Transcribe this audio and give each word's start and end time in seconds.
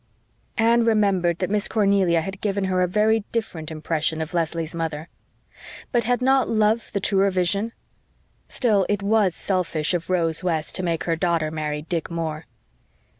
Anne 0.57 0.83
remembered 0.83 1.37
that 1.37 1.49
Miss 1.51 1.67
Cornelia 1.67 2.21
had 2.21 2.41
given 2.41 2.63
her 2.63 2.81
a 2.81 2.87
very 2.87 3.19
different 3.31 3.69
impression 3.69 4.19
of 4.19 4.33
Leslie's 4.33 4.73
mother. 4.73 5.09
But 5.91 6.05
had 6.05 6.23
not 6.23 6.49
love 6.49 6.89
the 6.91 6.99
truer 6.99 7.29
vision? 7.29 7.71
Still, 8.47 8.87
it 8.89 9.03
WAS 9.03 9.35
selfish 9.35 9.93
of 9.93 10.09
Rose 10.09 10.43
West 10.43 10.73
to 10.77 10.81
make 10.81 11.03
her 11.03 11.15
daughter 11.15 11.51
marry 11.51 11.83
Dick 11.83 12.09
Moore. 12.09 12.47